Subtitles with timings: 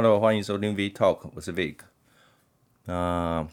[0.00, 1.78] Hello，欢迎收听 V Talk，我是 Vic。
[2.84, 3.44] 那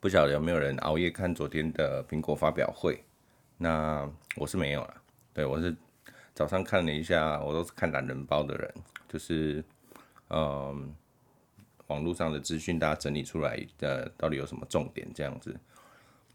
[0.00, 3.02] 不晓得有没有人熬夜看昨天的苹果发表会？
[3.58, 5.02] 那我是没有了。
[5.34, 5.76] 对，我是
[6.32, 8.72] 早上看了一下，我都是看懒人包的人，
[9.08, 9.64] 就是
[10.28, 10.94] 嗯，
[11.88, 15.58] 网络上的资讯大家整理出来的，到底有什么重点这样子。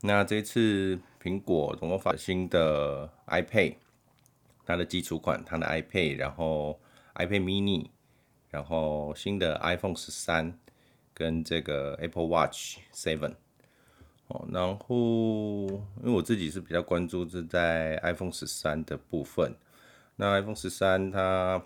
[0.01, 3.75] 那这次苹果总共发新的 iPad，
[4.65, 6.77] 它的基础款，它的 iPad，然后
[7.15, 7.87] iPad mini，
[8.51, 10.59] 然后新的 iPhone 十三
[11.15, 13.33] 跟这个 Apple Watch Seven。
[14.27, 14.95] 哦，然后
[15.99, 19.55] 因为我自己是比较关注是在 iPhone 十三的部分，
[20.15, 21.61] 那 iPhone 十三它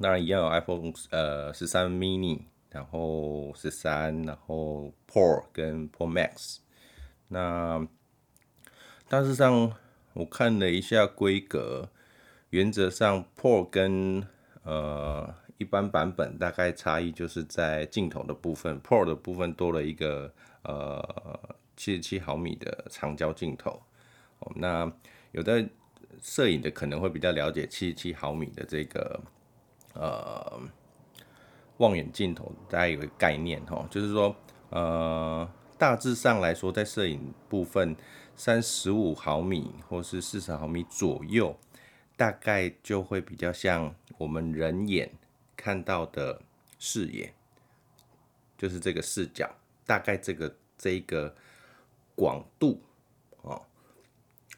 [0.00, 2.40] 当然一样有 iPhone 呃十三 mini，
[2.70, 6.58] 然后十三，然后 Pro 跟 Pro Max。
[7.28, 7.86] 那
[9.08, 9.74] 大致上
[10.14, 11.90] 我看了一下规格，
[12.48, 14.26] 原则上 Pro 跟
[14.62, 23.78] 呃一般版本大概差异就是在镜头的部分，Pro 的部分多了一个呃七十七毫米的长焦镜头。
[24.56, 24.90] 那
[25.32, 25.68] 有的
[26.22, 29.20] 摄影的可能会比较了解七十七毫米的这个
[29.92, 30.58] 呃
[31.76, 34.34] 望远镜头，大家有个概念哈，就是说
[34.70, 35.48] 呃。
[35.80, 37.96] 大致上来说，在摄影部分，
[38.36, 41.56] 三十五毫米或是四十毫米左右，
[42.18, 45.10] 大概就会比较像我们人眼
[45.60, 46.40] 看到的
[46.78, 47.30] 视野，
[48.56, 51.34] 就是这个视角，大概这个这一个
[52.14, 52.82] 广度
[53.42, 53.60] 哦，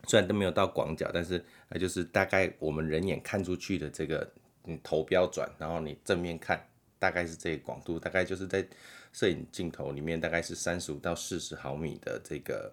[0.06, 6.64] 虽然都没有到广角，但是那就是大概我们人眼看出去的这个，你头标转，然后你正面看。
[7.02, 8.64] 大概是这个广度，大概就是在
[9.12, 12.72] 摄影镜头里面，大概是三十五到四十毫米的这个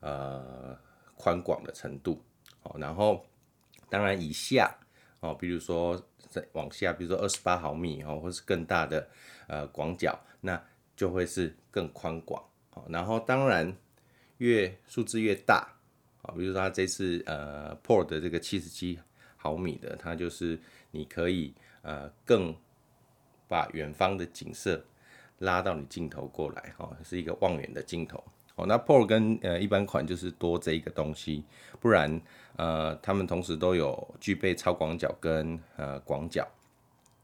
[0.00, 0.78] 呃
[1.16, 2.22] 宽广的程度。
[2.62, 3.24] 哦，然后
[3.88, 4.70] 当然以下
[5.20, 5.96] 哦，比如说
[6.28, 9.08] 再往下，比如说二十八毫米哦，或是更大的
[9.46, 10.62] 呃广角，那
[10.96, 12.42] 就会是更宽广。
[12.74, 13.74] 哦，然后当然
[14.38, 15.68] 越数字越大，
[16.22, 18.98] 啊，比如说它这次呃 Pro 的这个七十七
[19.36, 20.58] 毫米的，它就是
[20.90, 22.54] 你可以呃更。
[23.50, 24.80] 把远方的景色
[25.38, 28.22] 拉到你镜头过来，哦，是一个望远的镜头。
[28.54, 31.44] 哦，那 Pro 跟呃一般款就是多这一个东西，
[31.80, 32.20] 不然
[32.56, 36.46] 呃他们同时都有具备超广角跟呃广角。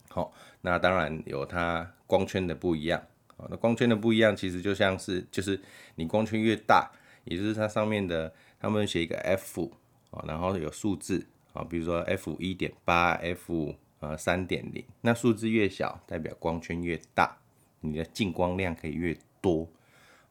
[0.08, 3.00] 好，那当然有它光圈的不一样。
[3.36, 5.60] 哦，那光圈的不一样，其实就像是就是
[5.96, 6.90] 你光圈越大，
[7.24, 9.70] 也就是它上面的他们写一个 F，
[10.10, 13.74] 哦，然后有数字，啊，比如说 F 一点八 F。
[13.98, 17.34] 呃，三点零，那数字越小，代表光圈越大，
[17.80, 19.66] 你的进光量可以越多。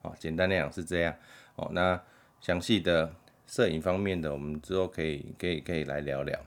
[0.06, 1.16] 哦，简单来讲是这样。
[1.56, 2.00] 哦，那
[2.40, 3.12] 详细的
[3.48, 6.40] 摄影方面的，我们之后可以可以可以来聊聊。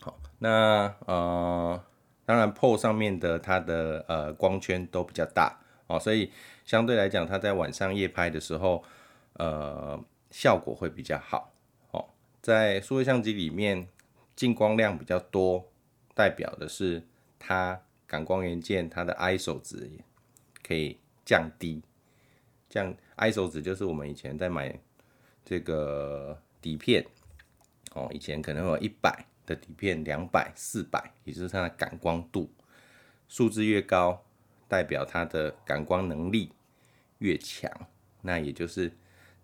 [0.00, 1.82] 好，那呃，
[2.26, 6.30] 当然 Pro 上面的它的呃光圈都比较大哦，所以
[6.64, 8.84] 相对来讲，它在晚上夜拍的时候，
[9.34, 9.98] 呃，
[10.30, 11.52] 效果会比较好。
[11.92, 12.04] 哦，
[12.42, 13.88] 在数位相机里面，
[14.36, 15.68] 进光量比较多。
[16.14, 17.02] 代表的是
[17.38, 19.90] 它感光元件，它的 ISO 值
[20.62, 21.82] 可以降低，
[22.72, 24.74] 像 ISO 值就是我们以前在买
[25.44, 27.04] 这个底片
[27.92, 32.50] 哦，以前可能有一百的底片，两百、四百，也就是它的感光度，
[33.28, 34.24] 数字越高，
[34.68, 36.50] 代表它的感光能力
[37.18, 37.70] 越强，
[38.22, 38.90] 那也就是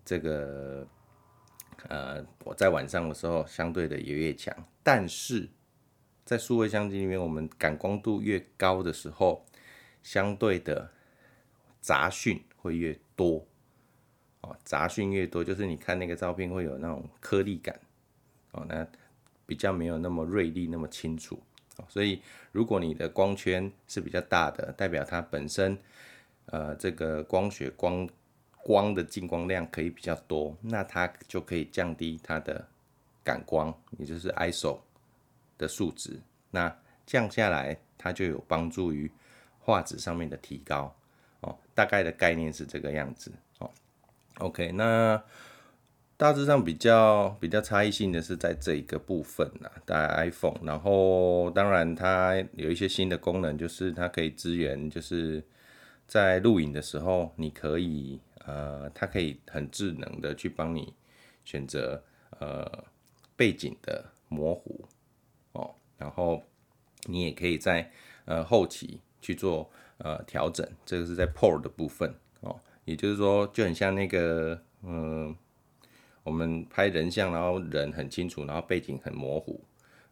[0.07, 0.89] 这个
[1.89, 5.51] 呃，我在晚上的时候相对的也越强，但是。
[6.25, 9.47] 在数位相机里面，我们感光度越高的时候，
[10.03, 10.91] 相对的
[11.81, 13.45] 杂讯会越多。
[14.43, 17.79] 哦，杂讯越多，就是你看那个照片会有那种颗粒感。
[18.53, 18.87] 哦，那
[19.47, 21.41] 比较没有那么锐利，那么清楚
[21.77, 21.85] 哦。
[21.89, 25.79] 所以，如果你的光圈是比较大的，代表它本身
[26.47, 28.09] 呃这个光学光
[28.63, 32.69] 光的进光量可以比较多，那它就可以降低它的
[33.25, 34.81] 感光，也就是 ISO。
[35.59, 36.21] 的数值，
[36.53, 36.73] 那
[37.05, 39.11] 降下来，它就有帮助于
[39.59, 40.95] 画质上面的提高
[41.41, 41.57] 哦。
[41.75, 43.71] 大概的概念是这个样子哦。
[44.39, 45.23] OK，那
[46.17, 55.43] 大致上比较比较差异性的是在这一个部分啦，大 iPhone，然后当然它有一些新的功能，就是它可以支援，就是
[56.09, 60.93] 在录影的时候，你可以呃，它可以很智能的去帮你
[61.45, 62.03] 选择
[62.41, 62.85] 呃
[63.37, 64.85] 背景的模糊
[65.53, 65.73] 哦。
[65.99, 66.43] 然后
[67.05, 67.89] 你也可以在
[68.25, 75.35] 呃后期去做呃调整，这个是在 Pro 的部分哦，也就是说就很像那个嗯、
[76.23, 79.61] 我们拍人像，然后人很清楚，然后背景很模糊，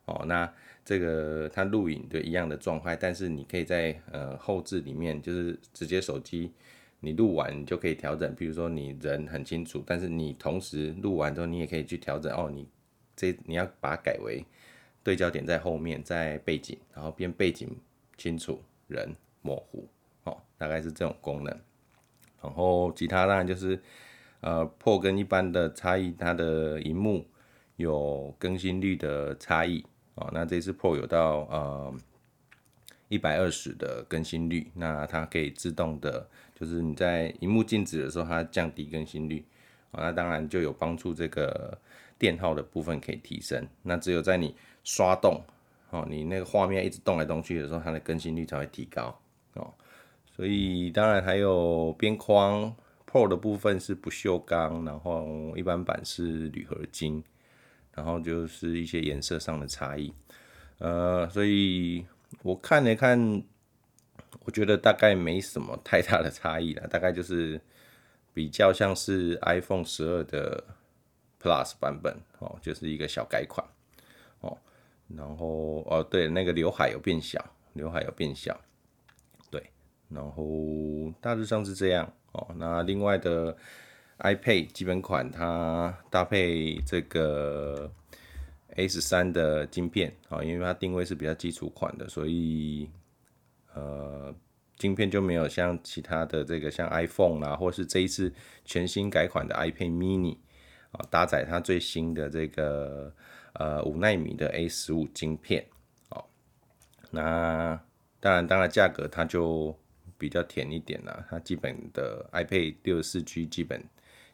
[0.06, 0.52] 哦，那
[0.84, 6.52] 这个它录影的一样的状态，但是你可以在呃后置里面，就是直接手机
[7.00, 8.34] 你录完，你就可以调整。
[8.34, 12.50] 比如说你人很清楚，但是你同时录完之后，你也可以去调整哦。
[12.52, 12.66] 你
[13.14, 14.44] 这你要把它改为
[15.02, 17.76] 对焦点在后面，在背景，然后变背景
[18.16, 19.14] 清楚，人
[19.46, 19.88] 模糊，
[20.24, 21.60] 哦，大概是这种功能。
[22.42, 23.80] 然后其他当然就是
[24.40, 27.24] 呃 Pro 跟一般的差异，它的荧幕
[27.76, 29.84] 有更新率的差异。
[30.16, 31.94] 哦，那这次 Pro 有到呃
[33.08, 36.26] 一百二十的更新率，那它可以自动的，
[36.58, 39.44] 就是你在荧幕静止的时候，它降低更新率，
[39.90, 41.78] 哦，那当然就有帮助这个
[42.18, 43.68] 电耗的部分可以提升。
[43.82, 45.40] 那只有在你刷动，
[45.90, 49.16] 哦，你那个画面一直动来动去的时候，它的更新率才会提高。
[50.36, 52.74] 所以当然还有边框
[53.10, 57.24] Pro 的部分是不锈钢，然后一般版是铝合金。
[57.94, 60.12] 然后就是一些颜色上的差异，
[60.80, 62.04] 呃，所以
[62.42, 63.42] 我看了看，
[64.44, 67.58] 我觉得大概没什么太大的差异了，大概就是
[68.34, 70.62] 比较像是 iPhone 十二的
[71.40, 73.66] Plus 版本哦，就是一个小改款
[74.42, 74.58] 哦，
[75.08, 77.42] 然后哦对，那个刘海有变小，
[77.72, 78.60] 刘海有变小，
[80.08, 80.44] 然后
[81.20, 83.56] 大致上是这样哦，那另外的。
[84.20, 87.92] iPad 基本款，它搭配这个
[88.76, 92.88] A 十三的晶片，啊，因为它定位是比较基础款的，所以
[93.74, 94.34] 呃，
[94.78, 98.32] 晶片就没有像其他的这个像 iPhone 啦，或是这一次
[98.64, 100.38] 全新改款的 iPad mini
[100.92, 103.12] 啊，搭载它最新的这个
[103.52, 105.66] 呃五纳米的 A 十五晶片，
[106.08, 106.24] 哦，
[107.10, 107.78] 那
[108.18, 109.78] 当然，当然价格它就
[110.18, 113.82] 比较甜一点啦，它基本的 iPad 六十四 G 基本。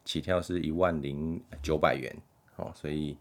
[0.04, 2.12] 起跳是一万零九百元，
[2.56, 3.16] 哦，所以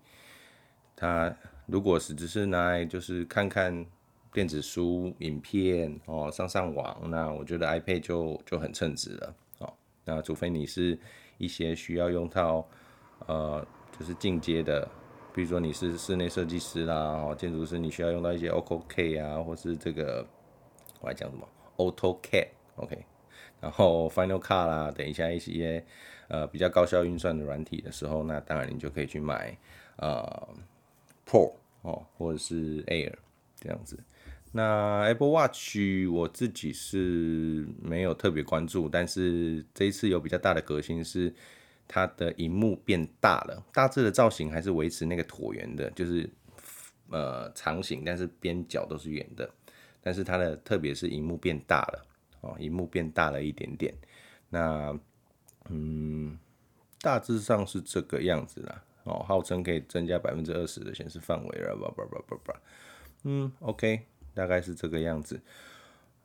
[0.95, 1.31] 它
[1.67, 3.85] 如果是只是拿来就是看看
[4.33, 9.73] 电子书、影片，哦，上上网，那我觉得 iPad 就就很称职了，哦，
[10.03, 10.97] 那除非你是
[11.37, 12.67] 一些需要用到
[13.27, 13.63] 呃，
[13.99, 14.89] 就是进阶的，
[15.35, 20.25] 比如说你是室内设计师啦，哦，建筑师，你需要用到一些 AutoCAD 啊，或是这个
[20.99, 21.47] 我来讲什么
[21.89, 23.05] AutoCAD，OK，
[23.59, 25.83] 然后 Final Cut 啦，等一下一些。
[26.27, 29.53] 呃，比较高效运算的软体的时候，那当然你就可以去买
[29.97, 30.47] 呃
[31.27, 33.11] Pro 哦，或者是 Air
[33.59, 34.01] 这样子。
[34.53, 35.75] 那 Apple Watch
[36.09, 41.33] 我自己是没有特别关注，但是这一次有比较大的革新是
[41.85, 46.29] 它的荧幕变大了，大致的造型还是维持那个椭圆的，就是
[47.09, 49.53] 呃长形，但是边角都是圆的。
[50.01, 52.06] 但是它的特别是荧幕变大了
[52.42, 53.94] 哦，荧幕变大了一点点。
[54.50, 54.98] 那
[55.69, 56.38] 嗯，
[57.01, 58.83] 大致上是这个样子啦。
[59.03, 62.62] 哦，号称可以增加百分之二十的显示范围了，吧吧吧吧吧。
[63.24, 64.01] 嗯，OK，
[64.33, 65.42] 大概是这个样子。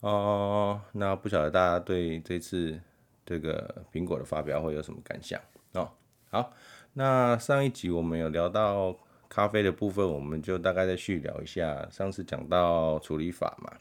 [0.00, 2.78] 哦，那不晓得大家对这次
[3.25, 5.40] 这个苹果的发表会有什么感想？
[5.73, 5.90] 哦，
[6.31, 6.52] 好，
[6.93, 8.94] 那上一集我们有聊到
[9.28, 11.88] 咖啡的部分，我们就大概再续聊一下。
[11.90, 13.73] 上次讲到处理法嘛，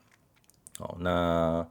[0.80, 1.68] 哦，那。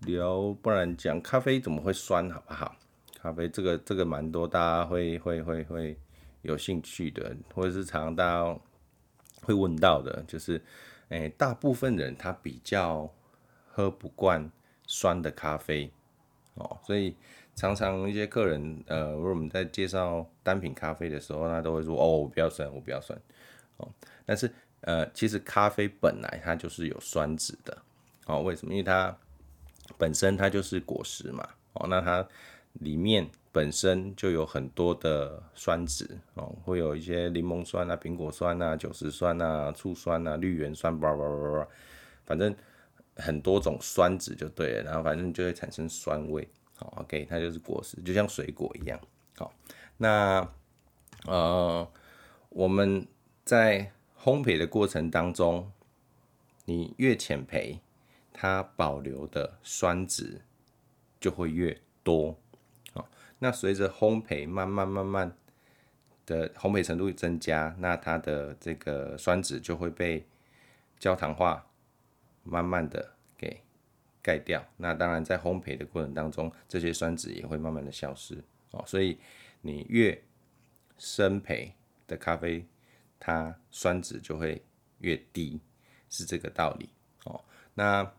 [0.00, 2.76] 聊，不然讲咖啡怎么会酸，好不好？
[3.22, 5.98] 咖啡这个这个蛮多，大家会会会会
[6.42, 8.58] 有兴趣的，或者是常常大家
[9.40, 10.62] 会问到的，就是，
[11.08, 13.10] 诶、大部分人他比较
[13.70, 14.52] 喝不惯
[14.86, 15.90] 酸的咖啡
[16.56, 17.16] 哦，所以
[17.54, 23.18] 常常一些客人，呃，如果我们在介绍单品咖啡的时候，他都会说，哦，我不要酸，我不要酸，
[23.76, 23.88] 哦，
[24.26, 27.78] 但是，呃，其实咖啡本来它就是有酸质的，
[28.26, 28.72] 哦，为什么？
[28.72, 29.16] 因为它
[29.96, 32.26] 本身它就是果实嘛，哦，那它
[32.80, 36.18] 里面本身就有很多的酸质。
[36.34, 41.68] 哦，会有一些柠檬酸啊、苹果酸啊、酒石酸啊、醋酸啊、绿原酸，叭叭叭叭，
[42.26, 42.52] 反正
[43.14, 49.00] 很多种酸质就对了，然后反正就会产生酸味，好，OK，它就是果实，就像水果一样，
[49.36, 49.52] 好，
[49.96, 50.48] 那
[51.26, 51.90] 呃，
[52.50, 53.06] 我们
[53.44, 55.72] 在烘焙的过程当中，
[56.64, 57.78] 你越浅焙。
[58.36, 60.42] 它保留的酸质
[61.20, 62.36] 就会越多，
[62.94, 63.06] 哦，
[63.38, 65.36] 那随着烘焙慢慢慢慢
[66.26, 70.26] 的烘焙程度增加，那它的这个酸质就会被
[70.98, 71.64] 焦糖化，
[72.42, 73.13] 慢慢的
[74.24, 74.66] 盖掉。
[74.78, 79.18] 那当然在烘焙的过程当中，这些酸质也会慢慢的消失，哦，所以
[79.60, 80.20] 你越
[80.98, 81.70] 深焙
[82.08, 82.66] 的咖啡，
[83.20, 84.64] 它酸质就会
[85.00, 85.60] 越低，
[86.08, 86.88] 是这个道理，
[87.26, 88.10] 哦，那。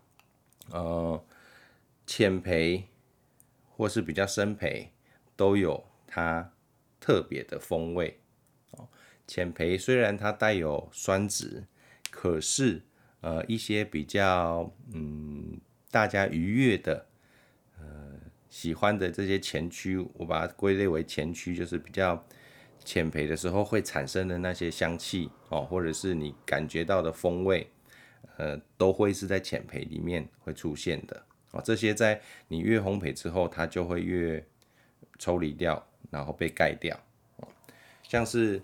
[0.70, 1.24] 呃，
[2.08, 2.82] 浅焙
[3.68, 4.88] 或是比较深焙
[5.36, 6.52] 都有它
[6.98, 8.18] 特别的风味
[8.72, 8.88] 哦。
[9.28, 11.68] 浅焙虽然它带有酸质，
[12.10, 12.82] 可是
[13.20, 15.60] 呃一些比较嗯
[15.96, 17.06] 大家愉悦的
[17.78, 22.22] 呃喜欢的这些前驱，我把它归类为前驱，就是比较
[22.84, 27.66] 浅焙的时候会产生的那些香气哦，或者是你感觉到的风味，
[28.36, 31.62] 呃都会是在浅焙里面会出现的哦。
[31.64, 34.46] 这些在你越烘焙之后，它就会越
[35.18, 36.94] 抽离掉，然后被盖掉。
[38.02, 38.60] 像是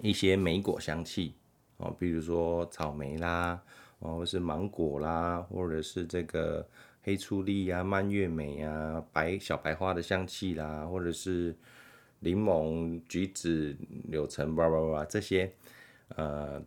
[0.00, 1.36] 一些莓果香气
[1.76, 3.62] 哦，比如说草莓啦，
[4.02, 6.66] 哦，或是芒果啦，或者是这个
[7.02, 11.56] 黑醋栗啊、蔓越莓啊、白小白花的香气啦，或者是
[12.20, 13.76] 柠檬、橘子、
[14.08, 15.52] 柳橙，叭叭叭这些
[16.16, 16.62] 呃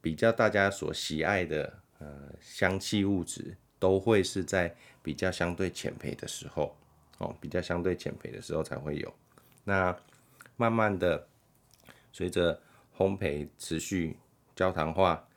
[0.00, 6.74] 比较大家所喜爱的呃香气物质，都会是在比较相对浅焙的时候
[7.18, 9.14] 哦，比较相对浅焙的时候才会有
[9.64, 9.94] 那。
[10.60, 11.24] 慢慢的，
[12.12, 12.60] 随着
[12.96, 14.16] 烘焙持续
[14.56, 15.27] 焦糖化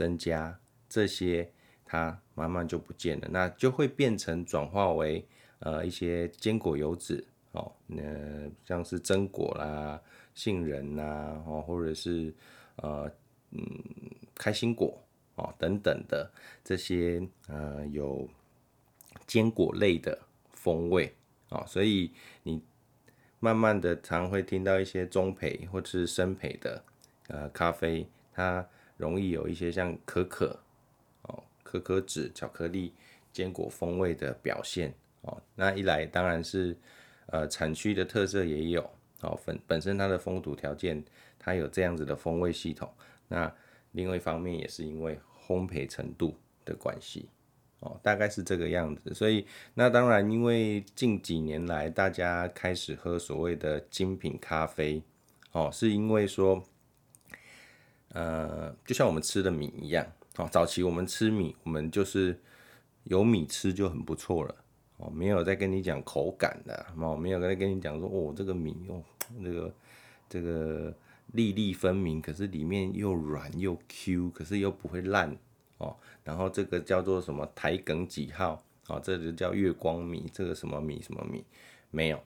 [0.00, 1.52] 增加，这些
[1.84, 5.22] 它慢慢就不见了，那就会变成转化为
[5.58, 10.00] 呃一些坚果油脂哦，呃像是榛果啦、
[10.34, 12.34] 杏仁呐哦，或者是
[12.76, 13.10] 呃
[13.50, 13.60] 嗯
[14.34, 14.98] 开心果
[15.34, 16.32] 哦等等的
[16.64, 18.26] 这些呃有
[19.26, 20.18] 坚果类的
[20.54, 21.14] 风味
[21.50, 22.10] 哦，所以
[22.42, 22.62] 你。
[23.42, 26.84] 慢慢的，常会听到一些中焙或者是深焙的
[27.28, 28.68] 呃咖啡，它
[29.00, 30.56] 容易有一些像可可
[31.22, 32.92] 哦、可可脂、巧克力、
[33.32, 35.42] 坚果风味的表现哦。
[35.54, 36.76] 那一来当然是
[37.26, 38.82] 呃产区的特色也有
[39.22, 41.02] 哦，本本身它的风土条件
[41.38, 42.88] 它有这样子的风味系统。
[43.26, 43.52] 那
[43.92, 47.28] 另外一方面也是因为烘焙程度的关系。
[47.80, 55.02] 哦，大概是这个样子，所以那当然，因为近几年来大家开始喝所谓的精品咖啡，
[55.52, 56.62] 哦，是因为说，
[58.12, 62.38] 呃，就像我们吃的米一样，哦，早期我们吃米，我们就是
[63.04, 64.54] 有米吃就很不错了，
[64.98, 69.02] 哦，没有再跟你讲口感的，哦，没有再跟你讲说，哦，这个米哦，
[69.42, 69.74] 这个
[70.28, 70.94] 这个
[71.32, 75.36] 粒粒分明，可是里面又软又 Q，可是又不会烂。
[75.78, 78.62] 哦，然后这个叫做什么台梗几号？
[78.88, 81.42] 哦，这就叫月光米，这个什么米什么米
[81.90, 82.20] 没有？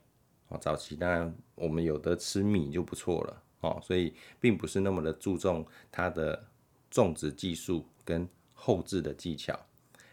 [0.48, 6.46] 哦，早期当然我们有得吃米就不错了，哦，所以并不是那么的注重它的
[6.90, 9.58] 种植技术跟后制的技巧。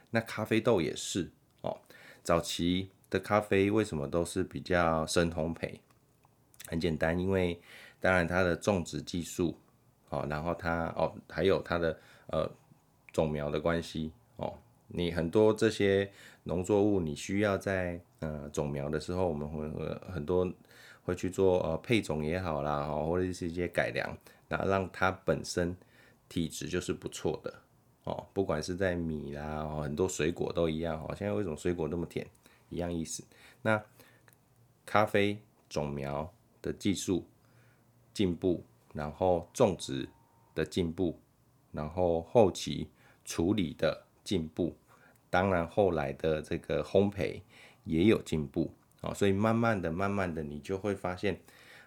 [0.10, 1.30] 那咖啡豆也是
[1.62, 1.78] 哦，
[2.24, 5.80] 早期的咖啡为什么都是比较深烘焙？
[6.68, 7.60] 很简单，因为
[8.00, 9.58] 当然它的种植技术，
[10.10, 12.52] 哦，然后它哦还有它的呃。
[13.14, 16.10] 种苗的关系哦，你很多这些
[16.44, 19.70] 农作物，你需要在呃种苗的时候，我们会
[20.10, 20.50] 很多
[21.04, 24.18] 会去做呃配种也好啦，哦，或者是一些改良，
[24.48, 25.76] 那让它本身
[26.28, 27.54] 体质就是不错的
[28.04, 28.28] 哦。
[28.34, 31.16] 不管是在米啦，很多水果都一样哦。
[31.18, 32.26] 现在为什么水果那么甜？
[32.70, 33.24] 一样意思。
[33.62, 33.84] 那
[34.86, 37.26] 咖啡种苗的技术
[38.14, 40.08] 进步，然后种植
[40.56, 41.20] 的进步，
[41.72, 42.90] 然后后期。
[43.24, 44.76] 处理的进步，
[45.30, 47.40] 当然后来的这个烘焙
[47.86, 51.40] 也有进步哦，所以慢慢的、慢慢的，你就会发现，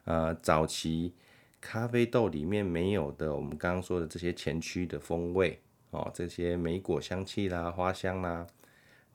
[0.04, 1.14] 呃，早期
[1.60, 8.46] 咖啡豆里面没有的，我们刚刚说的这些前驱的风味哦，这些莓果香气啦、花香啦，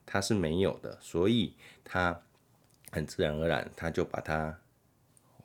[0.04, 1.54] 它是没有的，所以
[1.84, 2.20] 它
[2.90, 4.58] 很自然而然，它就把它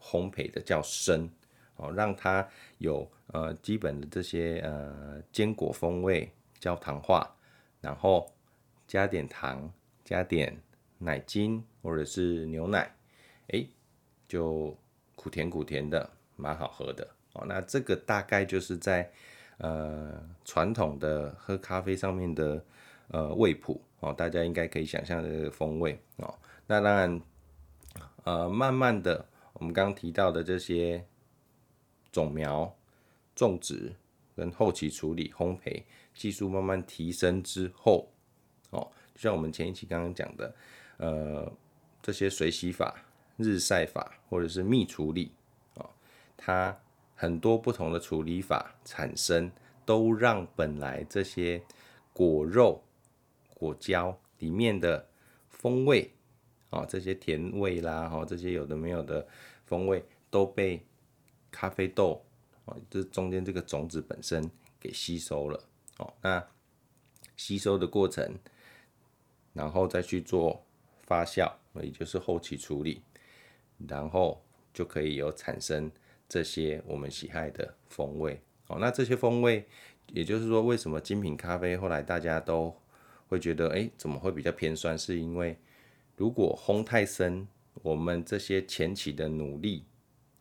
[0.01, 1.29] 烘焙的较深
[1.75, 2.47] 哦，让它
[2.79, 6.31] 有呃基本的这些呃坚果风味。
[6.57, 7.29] 焦糖化，
[7.79, 8.33] 然后
[8.87, 9.71] 加点糖，
[10.03, 10.59] 加点
[10.97, 12.91] 奶精或者是牛奶，
[13.49, 13.63] 哎，
[14.27, 14.75] 就
[15.15, 17.45] 苦甜苦甜的，蛮好喝的哦。
[17.47, 19.11] 那这个大概就是在
[19.59, 22.65] 呃传统的喝咖啡上面的
[23.09, 26.33] 呃味谱哦，大家应该可以想象这个风味哦。
[26.65, 27.21] 那当然，
[28.23, 29.23] 呃，慢慢的，
[29.53, 31.05] 我们刚刚提到的这些
[32.11, 32.75] 种苗、
[33.35, 33.93] 种植
[34.35, 35.83] 跟后期处理、烘焙。
[36.15, 38.09] 技术慢慢提升之后，
[38.69, 40.55] 哦，就像我们前一期刚刚讲的，
[40.95, 41.51] 呃，
[42.05, 43.03] 这些水洗法、
[43.35, 45.31] 日晒法或者是蜜处理，
[45.73, 45.89] 哦，
[46.37, 46.79] 它
[47.15, 49.51] 很多不同的处理法产生，
[49.87, 51.63] 都让本来这些
[52.13, 52.83] 果肉、
[53.55, 55.09] 果胶里面的
[55.49, 56.13] 风味，
[56.69, 59.27] 哦，这些甜味啦，哈，这些有的没有的
[59.65, 60.85] 风味都被
[61.49, 62.23] 咖啡豆，
[62.65, 64.47] 哦，这中间这个种子本身
[64.79, 65.59] 给吸收了。
[65.97, 66.47] 哦，那
[67.35, 68.37] 吸收的过程，
[69.53, 70.63] 然后再去做
[71.01, 71.51] 发酵，
[71.83, 73.01] 也就是后期处理，
[73.87, 75.91] 然后就可以有产生
[76.27, 78.41] 这些我们喜爱的风味。
[78.67, 79.67] 哦，那这些风味，
[80.07, 82.75] 也就是说，为什么精品咖啡后来大家都
[83.27, 84.97] 会觉得，哎，怎么会比较偏酸？
[84.97, 85.57] 是因为
[86.15, 87.47] 如果烘太深，
[87.83, 89.85] 我们这些前期的努力，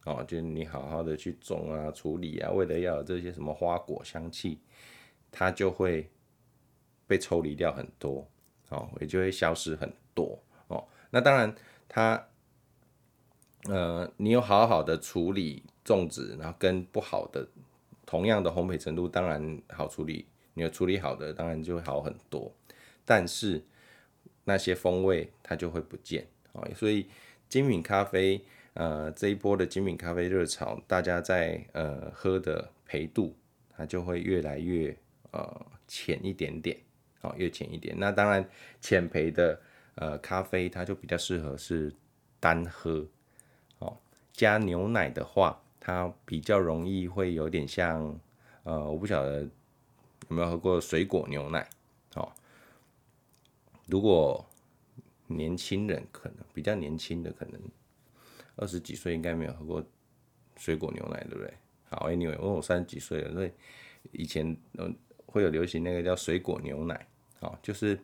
[0.05, 4.59] 哦，就你好好的去种啊、处理啊，为了要有这些什么花果香气，
[5.31, 6.09] 它就会
[7.07, 8.27] 被抽离掉很多，
[8.71, 10.43] 哦，也就会消失很多，
[11.15, 11.55] 那当然
[11.89, 12.27] 它，
[13.67, 17.47] 呃，你有好好的处理种植，然后跟不好的。
[18.07, 22.53] 同样的烘焙程度当然好处理，你有处理好的当然就会好很多，
[23.05, 23.65] 但是
[24.45, 27.09] 那些风味它就会不见啊，所以
[27.49, 28.45] 精品咖啡
[28.75, 33.35] 呃这一波的精品咖啡热潮，大家在呃喝的陪度
[33.75, 34.95] 它就会越来越
[35.31, 36.79] 呃浅一点点，
[37.23, 38.47] 哦越浅一点，那当然
[38.83, 39.59] 浅焙的
[39.97, 41.93] 呃咖啡它就比较适合是
[42.41, 43.07] 单喝，
[43.79, 43.97] 哦
[44.33, 45.61] 加牛奶的话。
[45.87, 48.19] 它比较容易会有点像，
[48.63, 49.51] 呃，我不晓得有
[50.29, 51.69] 没有喝过水果牛奶，
[52.15, 52.33] 哦，
[53.85, 54.43] 如果
[55.27, 57.61] 年轻人可能比较年轻的，可能
[58.57, 59.85] 二十几岁应该没有喝过
[60.57, 61.53] 水果牛奶，对不对？
[61.91, 63.53] 好，Anyway，因为我三十几岁了，所以
[64.13, 64.97] 以前嗯
[65.27, 67.07] 会有流行那个叫水果牛奶，
[67.41, 68.01] 哦，就是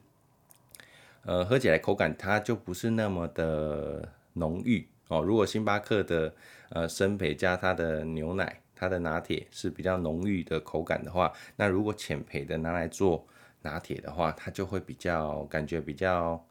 [1.31, 4.85] 呃喝起来口感它就不是那么的浓郁。
[5.07, 6.35] 哦，如果星巴克的
[6.71, 13.25] 呃深培加它的牛奶，它的拿铁是比较浓郁的口感的话，那如果浅培的拿来做
[13.63, 16.45] 拿铁的话，它就会比较感觉比较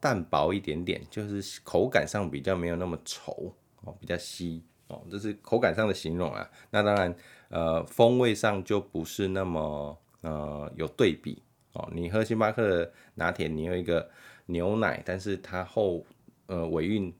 [0.00, 3.52] 淡薄一点点，就是口感上比较没有那么稠
[3.82, 6.46] 哦，比较稀哦，这是口感上的形容啊。
[6.70, 7.14] 那当然
[7.48, 11.42] 呃风味上就不是那么呃有对比
[11.78, 11.88] 哦。
[11.92, 14.10] 你喝星巴克的拿铁，你有一个
[14.44, 16.04] 牛奶，但是它后
[16.46, 17.10] 呃尾韵。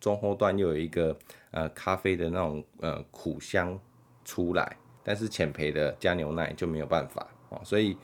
[0.00, 1.18] 中后段又有一个
[1.50, 3.76] 呃咖啡的那种呃苦香
[4.24, 7.98] 出来，但是浅焙的加牛奶就没有办法哦，所以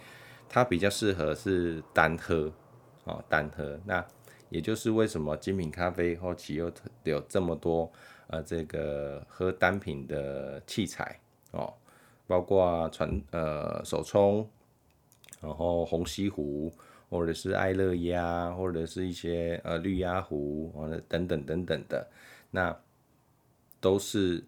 [0.48, 2.52] 它比较适合是单喝
[3.04, 3.78] 哦，单喝。
[3.84, 4.04] 那
[4.49, 6.68] 也就是为什么精品咖啡后期又
[7.04, 7.88] 有这么多
[8.26, 11.20] 呃这个喝单品的器材
[11.52, 11.73] 哦，
[12.26, 14.44] 包括传呃手冲，
[15.45, 16.73] 然后虹吸壶。
[17.11, 22.11] 或者是爱乐压，或者是一些呃绿鸭壶，或者等等等等的，
[22.50, 22.76] 那
[23.78, 24.43] 都是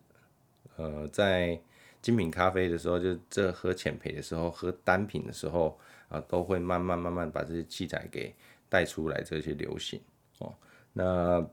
[0.75, 1.61] 呃在
[2.03, 5.79] 精品咖啡的时候，就这喝浅焙的时候，喝单品的时候
[6.09, 8.35] 啊，都会慢慢慢慢把这些器材给
[8.69, 10.01] 带出来，这些流行
[10.39, 10.53] 哦。
[10.93, 11.47] 那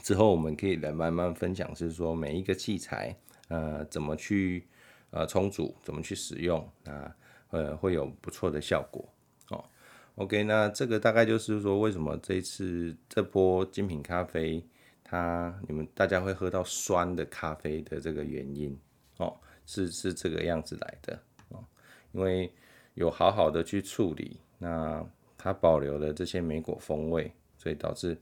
[0.00, 3.16] 之后我们可以来慢慢分享，是说每一个器材
[3.48, 4.68] 呃怎么去
[5.10, 7.16] 呃冲煮，怎么去使用啊，
[7.56, 9.08] 呃会有不错的效果
[9.50, 9.64] 哦。
[10.16, 14.62] OK，那这个大概就是说，为什么这一次这波精品咖啡，
[15.02, 18.78] 它你们大家会喝到酸的咖啡的这个原因
[19.18, 21.64] 哦，是是这个样子来的哦，
[22.12, 22.52] 因为
[22.94, 25.04] 有好好的去处理，那
[25.38, 28.18] 它保留了这些莓果风味，所以导致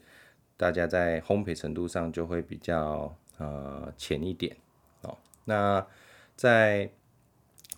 [0.56, 4.56] 大家在烘焙程度上就会比较呃浅一点
[5.02, 5.16] 哦。
[5.44, 5.86] 那
[6.34, 6.90] 在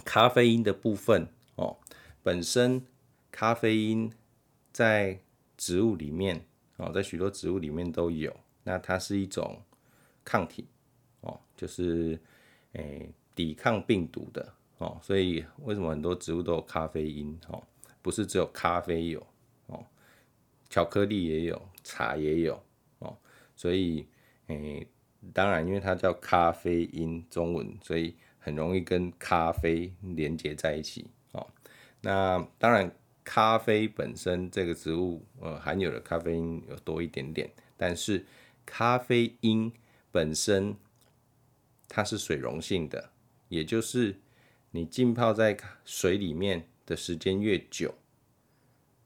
[0.05, 1.29] 咖啡因的部分哦，
[2.27, 2.85] 本身。
[3.31, 4.11] 咖啡因
[4.73, 5.21] 在
[5.59, 6.47] 植物里面
[6.79, 8.35] 哦，在许多植物里面都有。
[8.65, 9.61] 那它是一种
[10.25, 10.67] 抗体
[11.21, 12.19] 哦，就是
[12.73, 14.99] 诶、抵抗病毒的哦。
[15.03, 17.63] 所以为什么很多植物都有咖啡因哦？
[18.01, 19.27] 不是只有咖啡有
[19.67, 19.85] 哦，
[20.71, 22.59] 巧克力也有，茶也有
[23.01, 23.19] 哦。
[23.55, 24.07] 所以
[24.47, 24.87] 诶、
[25.35, 31.11] 当然因为它叫咖啡因中文，所以很容易跟咖啡连接在一起。
[32.07, 32.95] 那当然。
[33.29, 38.25] 咖啡本身这个植物，呃，含有的咖啡因有多一点点，但是
[38.65, 39.73] 咖啡因
[40.13, 40.77] 本身
[41.89, 43.11] 它是水溶性的，
[43.49, 44.21] 也就是
[44.71, 47.93] 你浸泡在水里面的时间越久，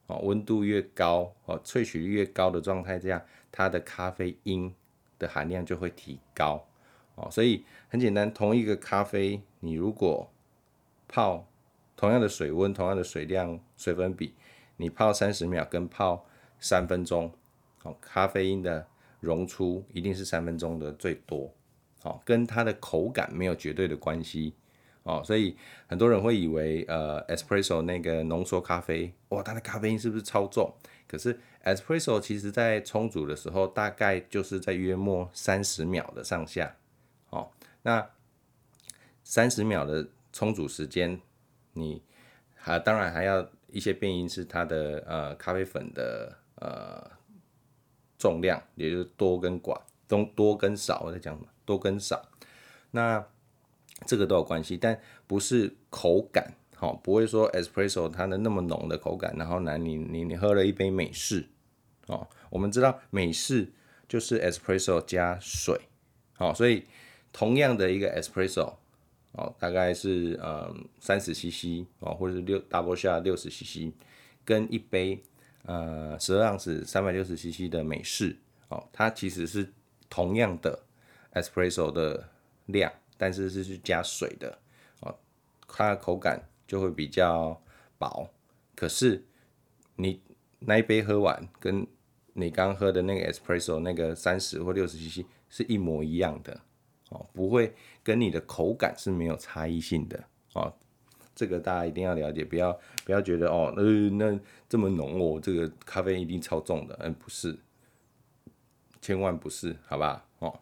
[0.05, 4.71] 哦，温度越高，哦，萃取率越高的状态下，它的咖啡因
[5.17, 6.63] 的含量就会提高，
[7.15, 10.31] 哦，所以很简单，同一个咖啡，你如果
[11.07, 11.47] 泡。
[12.01, 14.33] 同样的水温，同样的水量、水分比，
[14.77, 16.25] 你泡三十秒跟泡
[16.59, 17.31] 三分钟，
[17.83, 18.87] 哦，咖啡因的
[19.19, 21.53] 溶出一定是三分钟的最多，
[22.01, 24.55] 哦，跟它的口感没有绝对的关系，
[25.03, 30.73] 哦，所以很多人会以为，呃，espresso 那个浓缩咖啡，哇，它的咖啡因是不是超重？
[31.07, 36.75] 可是 espresso 其实在冲煮的时候，大概就是在约莫三十秒的上下，
[37.29, 37.51] 哦，
[37.83, 38.09] 那
[39.23, 41.21] 三十秒的冲煮时间。
[41.73, 42.01] 你
[42.55, 47.09] 还当然还要一些变因是它的呃咖啡粉的呃
[48.17, 51.39] 重量，也就是多跟寡，多多跟少，我在讲？
[51.65, 52.21] 多跟少。
[52.91, 53.25] 那
[54.05, 61.47] 这个都有关系，但不是口感，好，不会说 espresso 它的那么浓的口感，然后呢，你你你喝了一杯美式，
[62.07, 63.71] 哦，我们知道美式
[64.09, 65.79] 就是 espresso 加水，
[66.33, 66.83] 好，所以
[67.31, 68.73] 同样的一个 espresso，
[69.33, 73.91] 哦，大概是嗯三十 cc 哦，或者是六 double shot 六十 cc，
[74.43, 75.21] 跟一杯
[75.65, 78.37] 呃十二盎司三百六十 cc 的美式，
[78.69, 79.71] 哦，它其实是
[80.09, 80.83] 同样的
[81.33, 82.29] espresso 的
[82.65, 82.91] 量。
[83.17, 84.57] 但是是去加水的，
[85.01, 85.15] 哦，
[85.67, 87.61] 它的口感就会比较
[87.99, 88.27] 薄。
[88.75, 89.23] 可是
[89.95, 90.19] 你
[90.57, 91.85] 那一杯喝完，跟
[92.33, 96.59] 你刚喝的那个 espresso 那个三十或六十 cc 是一模一样的，
[97.11, 100.21] 哦，不会跟你的口感是没有差异性的，
[100.53, 100.73] 哦，
[101.33, 107.57] 这个大家一定要了解，不要不要觉得哦，呃，那这么浓哦，这个咖啡一定超重的，嗯，不是，
[108.99, 110.59] 千万不是，好吧，哦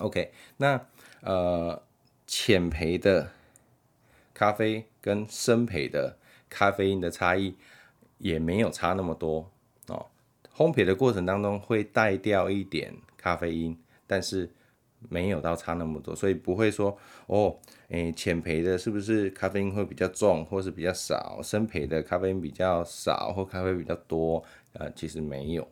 [0.00, 0.86] ，OK，那。
[1.22, 1.82] 呃，
[2.24, 3.32] 浅焙的
[4.32, 7.56] 咖啡跟深焙的咖啡因的差异
[8.18, 9.50] 也没有差那么多
[9.88, 10.06] 哦。
[10.54, 14.52] 烘焙的过程当中会带掉一点咖啡因，但是
[15.08, 17.56] 没有到差那么多，所以不会说哦，
[17.88, 21.40] 诶，浅焙的是不是咖啡因会比较重，或是比较少？
[21.42, 24.42] 深焙的咖啡因比较少，或咖啡比较多？
[24.72, 25.62] 呃，其实没有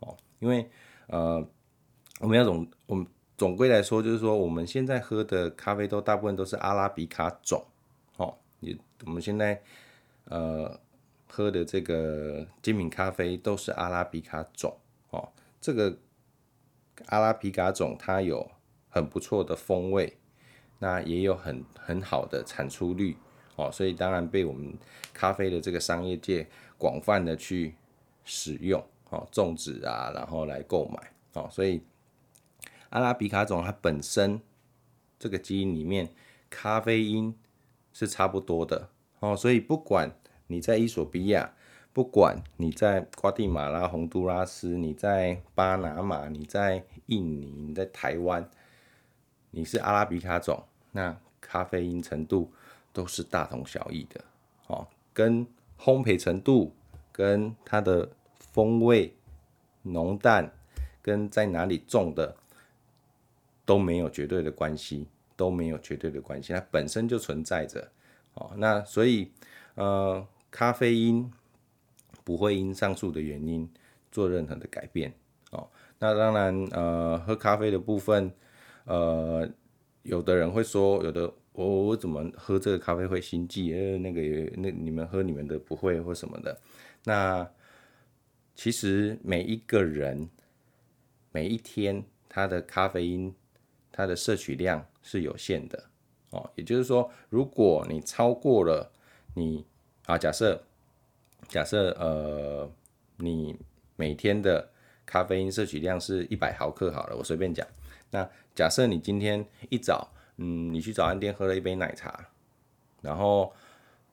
[0.00, 0.68] 哦，因为
[1.08, 1.46] 呃，
[2.20, 3.06] 我们要总我们。
[3.38, 7.62] 总归来说，就是说我们现在喝的咖啡豆大部分都是阿拉比卡种，
[8.16, 9.60] 哦，你我们现在
[10.24, 10.80] 呃
[11.28, 14.74] 喝的这个精品咖啡都是阿拉比卡种，
[15.10, 15.28] 哦，
[15.60, 15.98] 这个
[17.08, 18.50] 阿拉比卡种它有
[18.96, 20.16] 很不错的风味，
[20.78, 23.14] 那也有很很好的产出率，
[23.56, 24.72] 哦，所以当然被我们
[25.12, 27.74] 咖啡的这个商业界广泛的去
[28.24, 31.82] 使用，哦，种植啊，然后来购买，哦，所以。
[32.90, 34.40] 阿拉比卡种它本身
[35.18, 36.08] 这个基因里面
[36.48, 37.36] 咖啡因
[37.92, 41.52] 是差不多的哦，所以不管你在伊索比亚，
[41.92, 48.48] 不管你在瓜地马拉、洪都拉斯，你在巴拿马，你在印尼，你在台湾，
[49.56, 52.52] 你是阿拉比卡种，那咖啡因程度
[52.92, 54.22] 都是大同小异的
[54.66, 55.46] 哦，跟
[55.80, 56.74] 烘焙程度、
[57.10, 58.06] 跟它的
[58.38, 59.16] 风味
[59.80, 60.52] 浓淡、
[61.00, 62.36] 跟在哪里种的。
[63.64, 67.90] 都没有绝对的关系，都没有绝对的关系，它本身就存在着，
[68.34, 69.32] 哦，那所以，
[69.74, 71.28] 呃，咖啡因
[72.22, 73.68] 不会因上述的原因
[74.12, 75.12] 做任何的改变，
[75.50, 78.32] 哦，那当然，呃，喝咖啡的部分，
[78.86, 79.48] 呃，
[80.02, 83.72] 有的人会说，有的我、哦、我怎么喝这个咖啡会心悸？
[83.72, 84.20] 呃，那个
[84.56, 86.58] 那你们喝你们的不会或什么的，
[87.04, 87.48] 那
[88.56, 90.28] 其实每一个人
[91.30, 93.32] 每一天他的咖啡因。
[93.98, 95.82] 它的摄取量是有限的
[96.28, 98.92] 哦，也就是说，如果你超过了
[99.32, 99.64] 你
[100.04, 100.62] 啊，假设
[101.48, 102.70] 假设呃，
[103.16, 103.58] 你
[103.96, 104.68] 每天的
[105.06, 107.66] 咖啡因摄取量是一百毫克好了，我随便讲。
[108.16, 112.28] 那假设你今天一早，嗯，你去早餐店喝了一杯奶茶，
[113.02, 113.52] 然后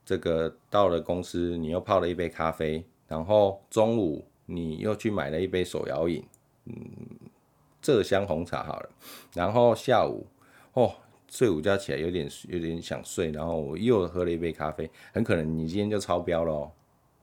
[0.04, 6.22] 这个到了公司你又泡了一杯咖啡，然后中午你又去买了一杯手摇饮，
[6.66, 6.76] 嗯。
[7.82, 8.89] 浙香红茶好了，
[9.34, 10.26] 然后下午
[10.72, 10.96] 哦，
[11.30, 16.72] 睡午觉起来有点有点想睡，然后我又喝了一杯咖啡，很可能你今天就超标了。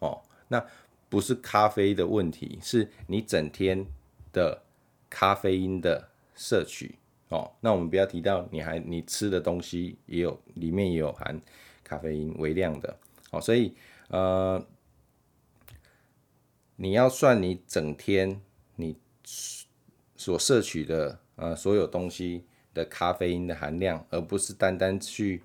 [0.01, 0.63] 哦，那
[1.09, 3.87] 不是咖啡的问题，是你整天
[4.35, 4.63] 的
[5.09, 6.10] 咖啡因的
[6.41, 6.99] 摄取
[7.29, 7.53] 哦。
[7.61, 11.41] 那我们不要提到你还你吃的东西也有里面也有含
[11.85, 12.97] 咖啡因微量的
[13.31, 13.75] 哦，所以
[14.09, 14.65] 呃，
[16.77, 18.41] 你要算你整天
[18.77, 18.97] 你。
[20.17, 25.43] 所摄取的呃所有东西的咖啡因的含量，而不是单单去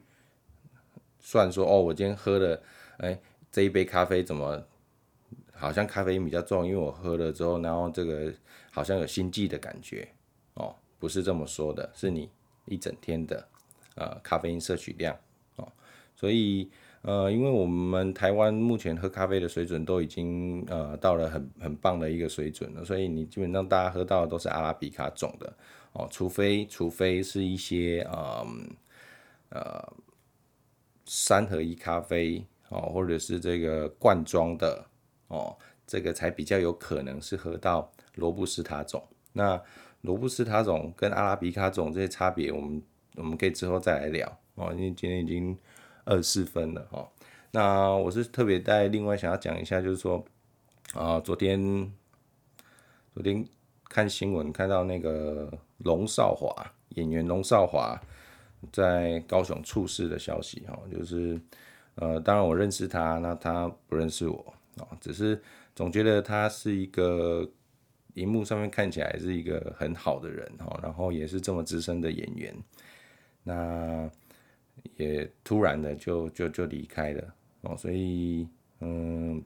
[1.19, 2.61] 算说哦，我今天喝了
[2.97, 3.17] 哎、
[3.49, 4.61] 这一杯咖啡怎么
[5.53, 8.33] 好像咖啡因比较重，因为我喝了之后，然后这个
[8.69, 10.05] 好像有心悸的感觉
[10.55, 12.29] 哦，不是这么说的，是你
[12.65, 13.47] 一整天的
[13.95, 15.17] 呃咖啡因摄取量
[15.55, 15.71] 哦，
[16.15, 16.69] 所以。
[17.07, 25.55] 呃，因为我们台湾目前喝咖啡的水准都已经呃到了很很棒的一个水准了，所以你基本上大家喝到的都是阿拉比卡种的
[25.91, 28.47] 哦，除非除非是一些呃
[29.49, 29.93] 呃
[31.05, 34.83] 三合一咖啡哦，或者是这个罐装的
[35.27, 35.55] 哦，
[35.85, 39.07] 这个才比较有可能是喝到罗布斯塔种。
[39.31, 39.61] 那
[40.05, 42.81] 罗布斯塔种跟阿拉比卡种这些差别，我们
[43.15, 45.57] 我们可以之后再来聊哦，因为今天已经。
[46.07, 47.09] 二十四分了哈，
[47.49, 50.23] 那我是特别在另外想要讲一下，就是说
[50.93, 51.91] 啊，昨天
[53.11, 53.43] 昨天
[53.89, 56.55] 看新闻看到那个龙少华
[56.89, 57.99] 演员龙少华
[58.71, 61.41] 在高雄猝死的消息哈，就是
[61.95, 65.41] 呃，当然我认识他，那他不认识我啊，只是
[65.75, 67.49] 总觉得他是一个
[68.15, 72.53] 荧幕上面看起来是一个很好的人哈，然后也是这么资深的演员，
[73.43, 74.09] 那
[74.97, 78.49] 也突然的就就就离开了哦，所以
[78.79, 79.41] 嗯，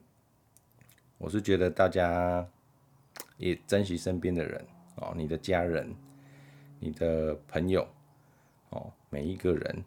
[1.18, 2.44] 我是觉得大家
[3.36, 5.94] 也珍惜身边的人哦，你的家人。
[6.82, 7.86] 你的朋友，
[8.70, 9.84] 哦，每一个人，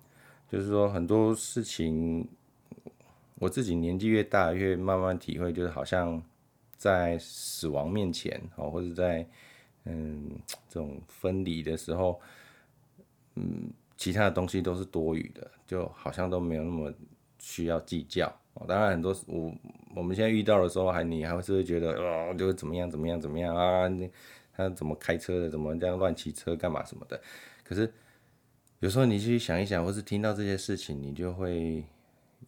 [0.48, 2.30] 就是说很多事情，
[3.40, 6.22] 我自己年纪越大，越慢慢体会，就是好像
[6.84, 9.26] 在死亡面前，哦，或者在
[9.86, 10.30] 嗯
[10.68, 12.20] 这种分离的时候，
[13.36, 16.94] 嗯，其他的东西都是多余的，就好像都没有那么
[17.40, 18.28] 需要计较。
[18.56, 19.56] 哦，当然很多我
[19.96, 23.90] 我们现在遇到的时候，还你还会是会觉得，哦，就会怎么样怎么样怎么样啊？
[24.52, 25.50] 他怎么开车的？
[25.50, 26.54] 怎么这样乱骑车？
[26.54, 27.22] 干嘛什么的？
[27.64, 27.90] 可是
[28.82, 31.86] 有时候你去想一想，或是听到这些事情，你就会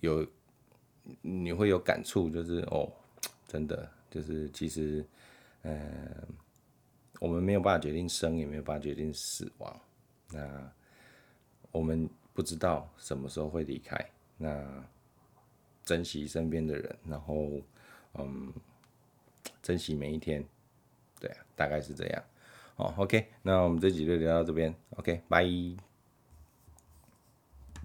[0.01, 0.27] 有
[1.21, 2.91] 你会有感触，就是哦，
[3.47, 5.05] 真的就是其实，
[5.63, 6.25] 嗯、
[7.19, 9.81] 我们没有办法决定生，也没有办法决定死亡。
[10.31, 10.71] 那
[11.69, 13.97] 我们不知道什么时候会离开。
[14.37, 14.65] 那
[15.83, 17.59] 珍惜身边的人，然后
[18.13, 18.53] 嗯，
[19.61, 20.45] 珍惜每一天。
[21.19, 22.23] 对，大概是这样。
[22.75, 24.73] 好，OK，那我们这集就聊到这边。
[24.91, 25.45] OK，拜。